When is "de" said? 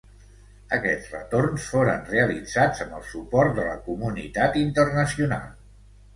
3.61-3.67